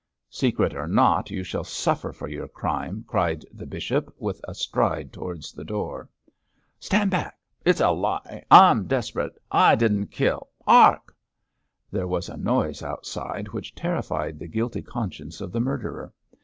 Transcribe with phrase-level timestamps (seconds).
[0.31, 5.13] 'Secret or not, you shall suffer for your crime,' cried the bishop, with a stride
[5.13, 6.09] towards the door.
[6.79, 7.37] 'Stand back!
[7.65, 8.43] It's a lie!
[8.49, 9.37] I'm desperate.
[9.51, 11.15] I didn't kill Hark!'
[11.91, 16.11] There was a noise outside which terrified the guilty conscience of the murderer.